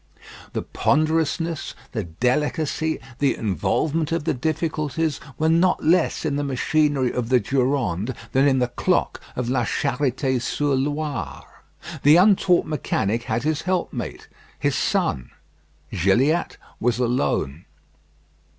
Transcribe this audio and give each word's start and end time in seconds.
The 0.53 0.63
ponderousness, 0.63 1.75
the 1.91 2.05
delicacy, 2.05 2.97
the 3.19 3.35
involvement 3.35 4.11
of 4.11 4.23
the 4.23 4.33
difficulties 4.33 5.19
were 5.37 5.47
not 5.47 5.83
less 5.83 6.25
in 6.25 6.37
the 6.37 6.43
machinery 6.43 7.13
of 7.13 7.29
the 7.29 7.39
Durande 7.39 8.15
than 8.31 8.47
in 8.47 8.57
the 8.57 8.69
clock 8.69 9.21
of 9.35 9.47
La 9.47 9.63
Charité 9.63 10.41
sur 10.41 10.73
Loire. 10.73 11.63
The 12.01 12.15
untaught 12.15 12.65
mechanic 12.65 13.25
had 13.25 13.43
his 13.43 13.61
helpmate 13.61 14.27
his 14.57 14.73
son; 14.73 15.29
Gilliatt 15.91 16.57
was 16.79 16.97
alone. 16.97 17.65